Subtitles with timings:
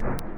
[0.00, 0.29] you.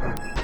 [0.00, 0.37] you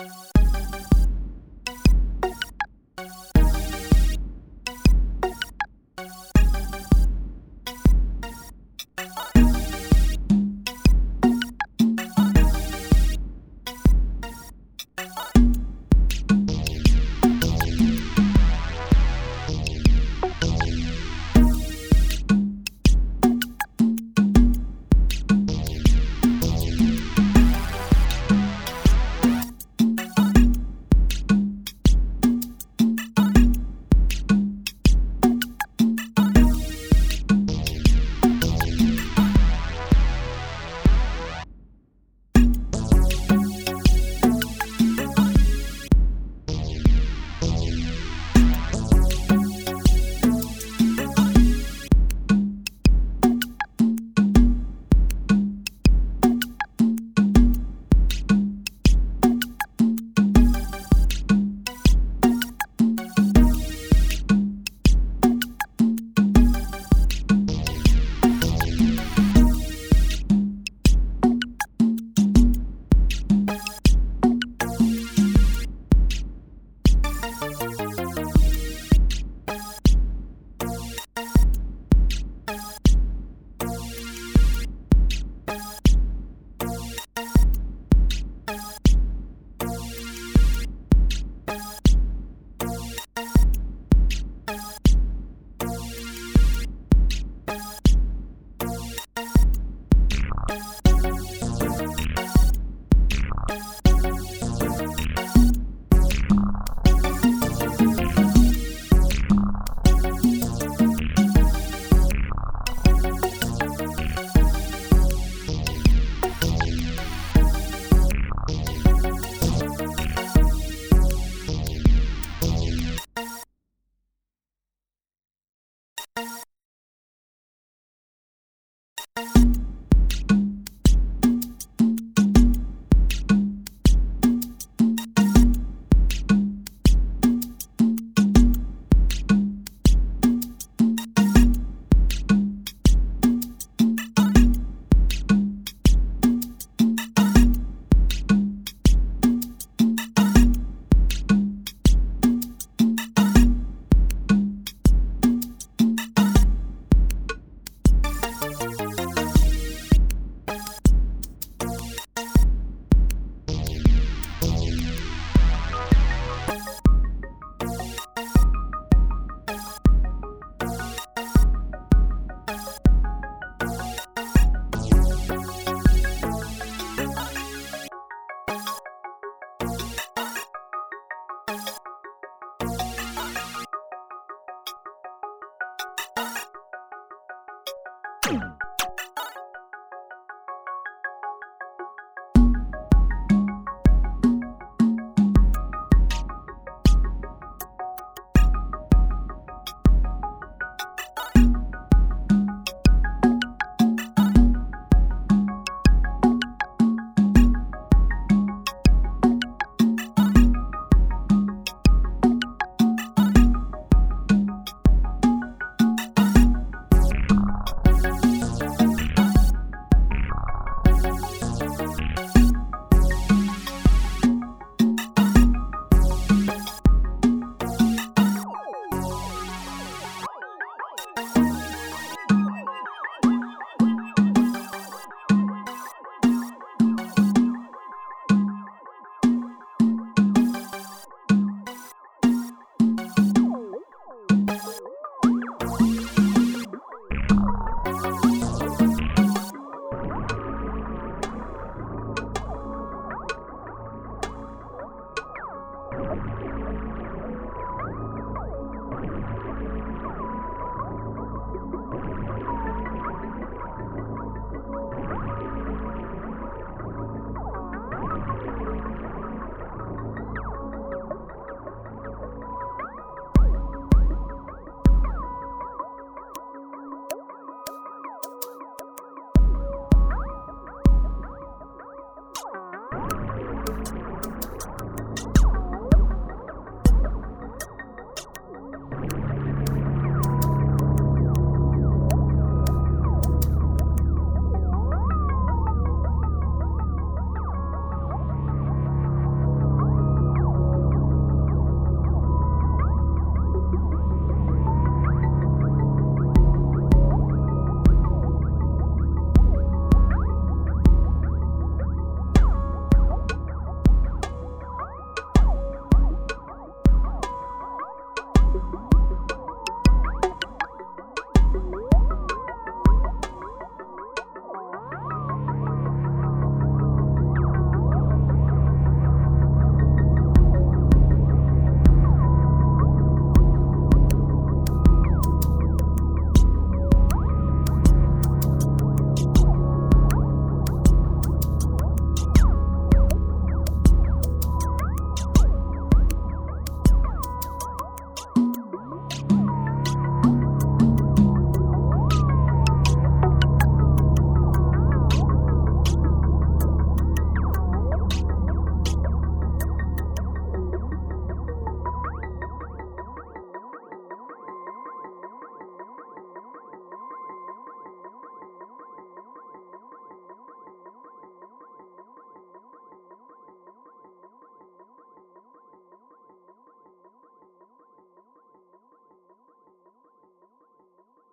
[0.00, 0.33] you